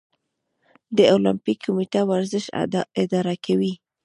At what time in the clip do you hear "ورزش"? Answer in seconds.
2.11-2.45